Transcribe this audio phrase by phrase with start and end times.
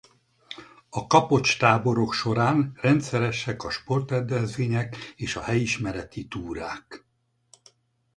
[0.89, 7.05] A Kapocs-táborok során rendszeresek a sportrendezvények és a helyismereti túrák.